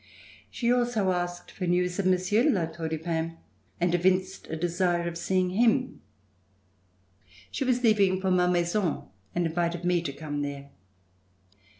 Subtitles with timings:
[0.49, 3.37] She also asked for news of Monsieur de La Tour du Pin
[3.79, 6.01] and evinced a desire of seeing him.
[7.51, 9.03] She was leaving for Mal maison
[9.35, 10.71] and invited me to come there.